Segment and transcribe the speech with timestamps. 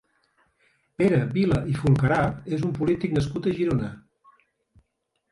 [1.01, 2.17] Pere Vila i Fulcarà
[2.57, 3.91] és un polític nascut a Girona.